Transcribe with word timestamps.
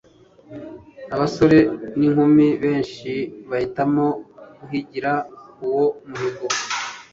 abasore 1.13 1.59
n 1.97 1.99
inkumi 2.07 2.47
benshi 2.63 3.11
bahitamo 3.49 4.05
guhigira 4.59 5.11
uwo 5.65 5.85
muhigo 6.07 6.47